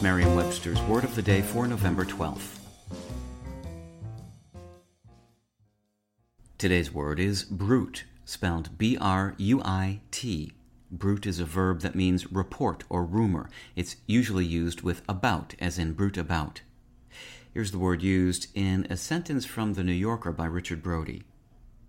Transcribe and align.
It's 0.00 0.04
Merriam-Webster's 0.04 0.80
Word 0.84 1.04
of 1.04 1.14
the 1.14 1.20
Day 1.20 1.42
for 1.42 1.66
November 1.66 2.06
12th. 2.06 2.56
Today's 6.56 6.90
word 6.90 7.20
is 7.20 7.44
bruit, 7.44 8.04
spelled 8.24 8.78
B-R-U-I-T. 8.78 10.52
Bruit 10.90 11.26
is 11.26 11.38
a 11.38 11.44
verb 11.44 11.82
that 11.82 11.94
means 11.94 12.32
report 12.32 12.84
or 12.88 13.04
rumor. 13.04 13.50
It's 13.76 13.96
usually 14.06 14.46
used 14.46 14.80
with 14.80 15.02
about, 15.06 15.54
as 15.60 15.78
in 15.78 15.92
bruit 15.92 16.16
about. 16.16 16.62
Here's 17.52 17.72
the 17.72 17.78
word 17.78 18.02
used 18.02 18.46
in 18.54 18.86
a 18.88 18.96
sentence 18.96 19.44
from 19.44 19.74
The 19.74 19.84
New 19.84 19.92
Yorker 19.92 20.32
by 20.32 20.46
Richard 20.46 20.82
Brody. 20.82 21.24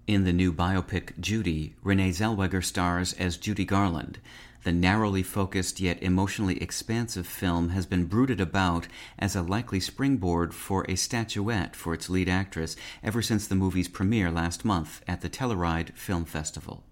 In 0.05 0.25
the 0.25 0.33
new 0.33 0.51
biopic 0.51 1.17
Judy, 1.17 1.75
Renee 1.81 2.09
Zellweger 2.09 2.61
stars 2.61 3.13
as 3.13 3.37
Judy 3.37 3.63
Garland. 3.63 4.19
The 4.63 4.71
narrowly 4.71 5.23
focused 5.23 5.79
yet 5.79 6.03
emotionally 6.03 6.61
expansive 6.61 7.25
film 7.25 7.69
has 7.69 7.87
been 7.87 8.05
bruited 8.05 8.39
about 8.39 8.87
as 9.17 9.35
a 9.35 9.41
likely 9.41 9.79
springboard 9.79 10.53
for 10.53 10.85
a 10.87 10.95
statuette 10.95 11.75
for 11.75 11.95
its 11.95 12.11
lead 12.11 12.29
actress 12.29 12.75
ever 13.01 13.23
since 13.23 13.47
the 13.47 13.55
movie's 13.55 13.87
premiere 13.87 14.29
last 14.29 14.63
month 14.63 15.01
at 15.07 15.21
the 15.21 15.29
Telluride 15.29 15.95
Film 15.95 16.25
Festival. 16.25 16.83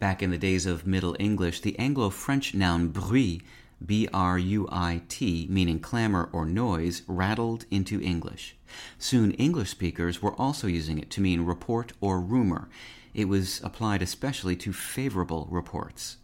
Back 0.00 0.24
in 0.24 0.30
the 0.30 0.38
days 0.38 0.66
of 0.66 0.88
Middle 0.88 1.14
English, 1.20 1.60
the 1.60 1.78
Anglo 1.78 2.10
French 2.10 2.52
noun 2.52 2.88
bruit, 2.88 3.42
B 3.84 4.08
R 4.12 4.36
U 4.36 4.68
I 4.72 5.02
T, 5.08 5.46
meaning 5.48 5.78
clamor 5.78 6.28
or 6.32 6.44
noise, 6.44 7.02
rattled 7.06 7.64
into 7.70 8.00
English. 8.00 8.56
Soon 8.98 9.30
English 9.32 9.70
speakers 9.70 10.20
were 10.20 10.34
also 10.34 10.66
using 10.66 10.98
it 10.98 11.10
to 11.10 11.20
mean 11.20 11.42
report 11.42 11.92
or 12.00 12.20
rumor. 12.20 12.68
It 13.14 13.26
was 13.26 13.60
applied 13.62 14.02
especially 14.02 14.56
to 14.56 14.72
favorable 14.72 15.46
reports. 15.50 16.16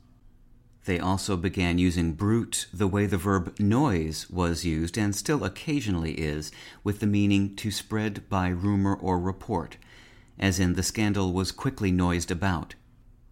They 0.87 1.01
also 1.01 1.37
began 1.37 1.79
using 1.79 2.13
bruit 2.13 2.69
the 2.73 2.87
way 2.87 3.07
the 3.07 3.17
verb 3.17 3.59
noise 3.59 4.31
was 4.31 4.65
used 4.65 4.97
and 4.97 5.17
still 5.17 5.45
occasionally 5.45 6.13
is, 6.13 6.53
with 6.85 7.01
the 7.01 7.09
meaning 7.09 7.57
to 7.57 7.73
spread 7.73 8.29
by 8.29 8.49
rumor 8.49 8.95
or 8.95 9.19
report, 9.19 9.79
as 10.39 10.61
in 10.61 10.75
the 10.75 10.85
scandal 10.85 11.33
was 11.33 11.51
quickly 11.51 11.91
noised 11.91 12.31
about. 12.31 12.77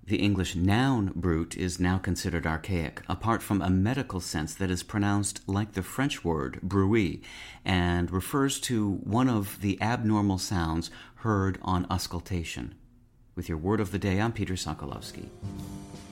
The 0.05 0.17
English 0.17 0.57
noun 0.57 1.13
bruit 1.15 1.57
is 1.57 1.79
now 1.79 1.97
considered 1.97 2.45
archaic, 2.45 3.03
apart 3.09 3.41
from 3.41 3.63
a 3.63 3.71
medical 3.71 4.21
sense 4.21 4.53
that 4.57 4.71
is 4.71 4.83
pronounced 4.83 5.41
like 5.49 5.75
the 5.75 5.83
French 5.83 6.25
word 6.25 6.59
bruit 6.61 7.23
and 7.65 8.11
refers 8.11 8.59
to 8.63 8.95
one 9.05 9.29
of 9.29 9.61
the 9.61 9.81
abnormal 9.81 10.39
sounds 10.39 10.91
heard 11.17 11.61
on 11.63 11.87
auscultation. 11.89 12.75
With 13.37 13.49
your 13.49 13.59
word 13.59 13.79
of 13.79 13.93
the 13.93 13.99
day, 14.01 14.21
I'm 14.21 14.33
Peter 14.33 14.55
Sokolowski. 14.55 15.29